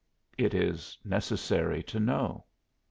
It 0.35 0.55
is 0.55 0.97
necessary 1.05 1.83
to 1.83 1.99
know. 1.99 2.45